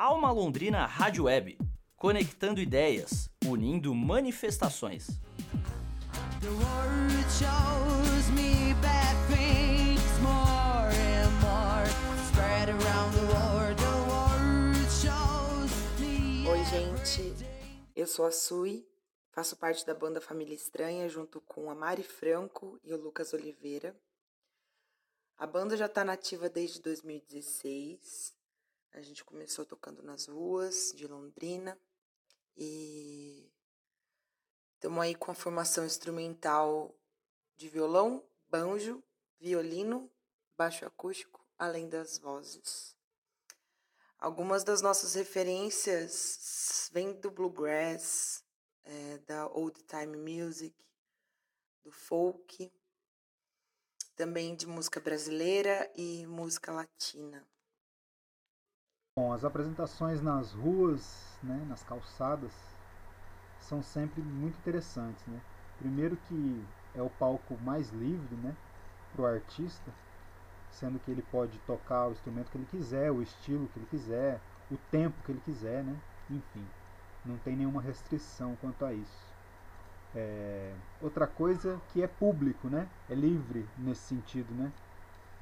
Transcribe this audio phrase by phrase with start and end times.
[0.00, 1.58] Alma Londrina Rádio Web,
[1.96, 5.08] conectando ideias, unindo manifestações.
[16.46, 17.34] Oi, gente.
[17.96, 18.86] Eu sou a Sui,
[19.32, 23.96] faço parte da banda Família Estranha junto com a Mari Franco e o Lucas Oliveira.
[25.36, 28.37] A banda já está nativa desde 2016.
[28.92, 31.78] A gente começou tocando nas ruas de Londrina
[32.56, 33.50] e
[34.74, 36.98] estamos aí com a formação instrumental
[37.56, 39.02] de violão, banjo,
[39.38, 40.10] violino,
[40.56, 42.96] baixo acústico, além das vozes.
[44.18, 48.44] Algumas das nossas referências vêm do bluegrass,
[48.84, 50.74] é, da old time music,
[51.84, 52.72] do folk
[54.18, 57.48] também de música brasileira e música latina.
[59.18, 62.52] Bom, as apresentações nas ruas, né, nas calçadas,
[63.62, 65.40] são sempre muito interessantes, né?
[65.76, 68.54] Primeiro que é o palco mais livre, né,
[69.12, 69.90] para o artista,
[70.70, 74.38] sendo que ele pode tocar o instrumento que ele quiser, o estilo que ele quiser,
[74.70, 75.96] o tempo que ele quiser, né?
[76.30, 76.64] Enfim,
[77.26, 79.34] não tem nenhuma restrição quanto a isso.
[80.14, 82.88] É, outra coisa que é público, né?
[83.10, 84.70] É livre nesse sentido, né?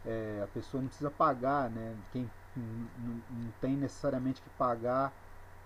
[0.07, 1.95] É, a pessoa não precisa pagar, né?
[2.11, 2.27] Quem
[2.59, 5.13] não tem necessariamente que pagar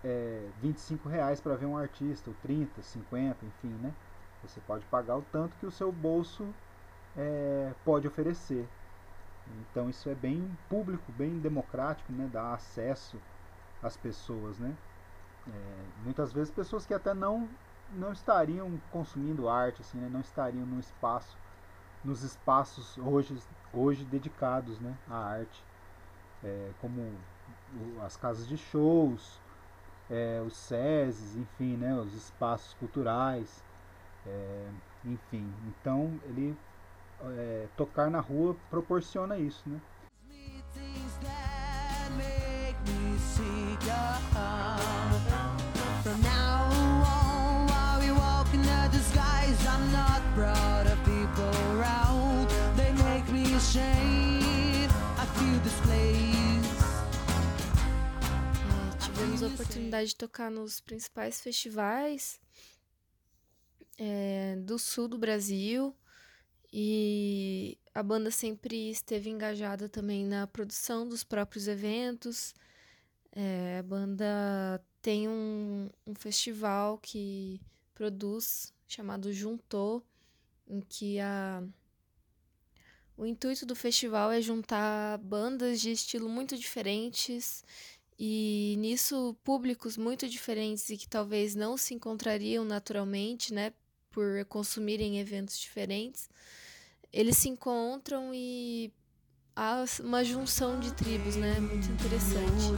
[0.05, 3.93] é, 25 reais para ver um artista, ou 30, 50, enfim, né?
[4.43, 6.49] Você pode pagar o tanto que o seu bolso
[7.17, 8.67] é, pode oferecer.
[9.61, 12.29] Então isso é bem público, bem democrático, né?
[12.33, 13.21] Dá acesso
[13.83, 14.75] às pessoas, né?
[15.49, 17.49] É, muitas vezes pessoas que até não
[17.93, 20.09] não estariam consumindo arte, assim, né?
[20.09, 21.37] não estariam no espaço,
[22.05, 23.37] nos espaços hoje,
[23.73, 24.97] hoje dedicados né?
[25.09, 25.65] à arte,
[26.45, 27.13] é, como
[28.03, 29.41] as casas de shows,
[30.11, 31.95] é, os SESs, enfim, né?
[31.95, 33.63] os espaços culturais,
[34.27, 34.69] é,
[35.05, 35.53] enfim.
[35.69, 36.57] Então ele
[37.23, 39.81] é, tocar na rua proporciona isso, né?
[59.21, 62.41] Tivemos a oportunidade de tocar nos principais festivais
[63.99, 65.95] é, do sul do Brasil
[66.73, 72.55] e a banda sempre esteve engajada também na produção dos próprios eventos.
[73.33, 77.61] É, a banda tem um, um festival que
[77.93, 80.03] produz chamado Juntou,
[80.67, 81.63] em que a
[83.19, 87.63] o intuito do festival é juntar bandas de estilo muito diferentes
[88.23, 93.73] e nisso públicos muito diferentes e que talvez não se encontrariam naturalmente, né,
[94.11, 96.29] por consumirem eventos diferentes.
[97.11, 98.93] Eles se encontram e
[99.57, 102.75] há uma junção de tribos, né, muito interessante.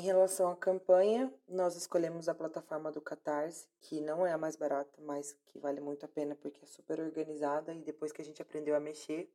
[0.00, 4.98] Relação à campanha, nós escolhemos a plataforma do Catarse, que não é a mais barata,
[5.02, 8.40] mas que vale muito a pena porque é super organizada e depois que a gente
[8.40, 9.30] aprendeu a mexer,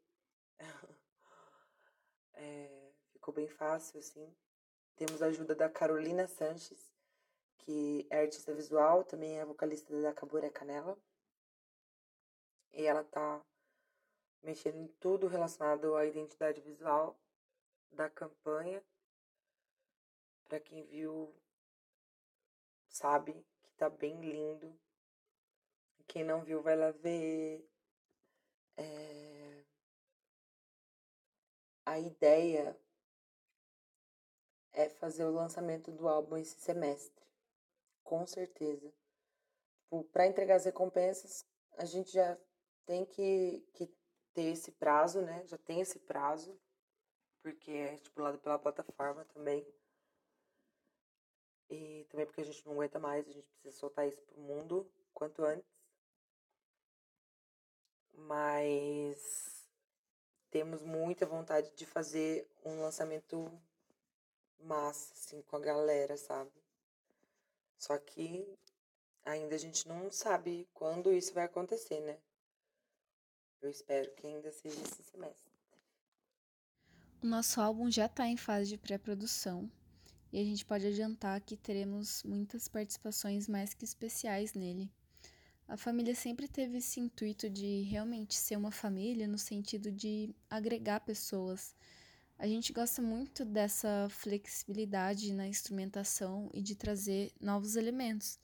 [2.34, 4.36] é, ficou bem fácil, assim.
[4.96, 6.92] Temos a ajuda da Carolina Sanches,
[7.60, 10.98] que é artista visual, também é vocalista da Caburé Canela.
[12.74, 13.46] E ela tá
[14.42, 17.16] mexendo em tudo relacionado à identidade visual
[17.92, 18.84] da campanha
[20.48, 21.34] para quem viu,
[22.88, 24.78] sabe que tá bem lindo.
[26.08, 27.70] Quem não viu, vai lá ver.
[28.78, 29.64] É...
[31.86, 32.80] A ideia
[34.74, 37.26] é fazer o lançamento do álbum esse semestre.
[38.04, 38.94] Com certeza.
[39.82, 41.46] Tipo, para entregar as recompensas,
[41.78, 42.38] a gente já
[42.86, 43.88] tem que, que
[44.34, 45.46] ter esse prazo, né?
[45.46, 46.60] Já tem esse prazo,
[47.42, 49.66] porque é estipulado pela plataforma também.
[51.70, 54.90] E também porque a gente não aguenta mais, a gente precisa soltar isso pro mundo
[55.14, 55.70] quanto antes.
[58.14, 59.68] Mas
[60.50, 63.52] temos muita vontade de fazer um lançamento
[64.60, 66.52] massa, assim, com a galera, sabe?
[67.78, 68.58] Só que
[69.24, 72.18] ainda a gente não sabe quando isso vai acontecer, né?
[73.62, 75.52] Eu espero que ainda seja esse semestre.
[77.22, 79.70] O nosso álbum já está em fase de pré-produção
[80.32, 84.92] e a gente pode adiantar que teremos muitas participações mais que especiais nele.
[85.68, 91.02] A família sempre teve esse intuito de realmente ser uma família no sentido de agregar
[91.02, 91.76] pessoas.
[92.40, 98.40] A gente gosta muito dessa flexibilidade na instrumentação e de trazer novos elementos,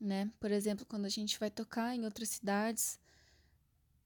[0.00, 0.32] né?
[0.40, 2.98] Por exemplo, quando a gente vai tocar em outras cidades,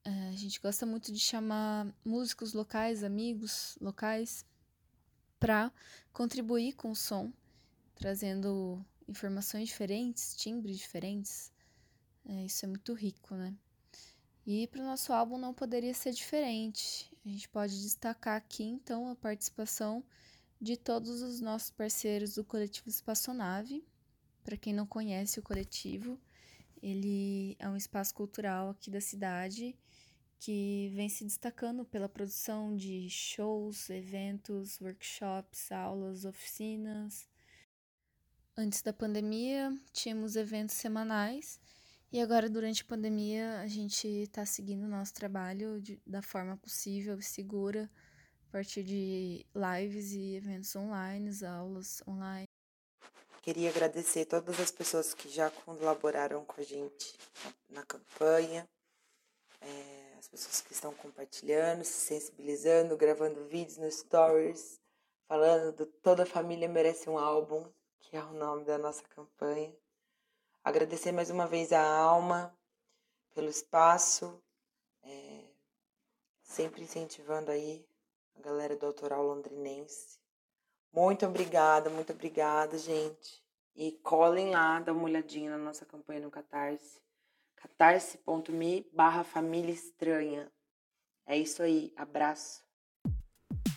[0.05, 4.45] eh, a gente gosta muito de chamar músicos locais, amigos locais,
[5.43, 5.73] para
[6.13, 7.33] contribuir com o som,
[7.97, 11.53] trazendo informações diferentes, timbres diferentes.
[12.25, 13.53] É, isso é muito rico, né?
[14.47, 17.13] E para o nosso álbum não poderia ser diferente.
[17.27, 20.05] A gente pode destacar aqui então a participação
[20.61, 23.85] de todos os nossos parceiros do coletivo Espaçonave.
[24.45, 26.21] Para quem não conhece o coletivo,
[26.81, 29.77] ele é um espaço cultural aqui da cidade
[30.45, 37.29] que vem se destacando pela produção de shows, eventos, workshops, aulas, oficinas.
[38.57, 41.61] Antes da pandemia, tínhamos eventos semanais
[42.11, 46.57] e agora, durante a pandemia, a gente está seguindo o nosso trabalho de, da forma
[46.57, 47.89] possível e segura,
[48.49, 52.49] a partir de lives e eventos online, aulas online.
[53.43, 58.69] Queria agradecer todas as pessoas que já colaboraram com a gente na, na campanha,
[59.61, 64.81] é, as pessoas que estão compartilhando, se sensibilizando, gravando vídeos no Stories,
[65.27, 69.75] falando do Toda Família Merece um Álbum, que é o nome da nossa campanha.
[70.63, 72.57] Agradecer mais uma vez a Alma
[73.35, 74.41] pelo espaço,
[75.03, 75.45] é,
[76.41, 77.85] sempre incentivando aí
[78.37, 80.21] a galera do autoral londrinense.
[80.93, 83.43] Muito obrigada, muito obrigada, gente.
[83.75, 87.03] E colhem lá, dá uma olhadinha na nossa campanha no Catarse.
[87.63, 90.51] catarse.me barra família estranha.
[91.25, 92.61] É isso aí, abraço.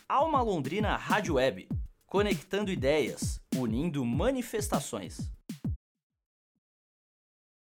[0.09, 1.69] Alma Londrina Rádio Web,
[2.07, 5.31] conectando ideias, unindo manifestações.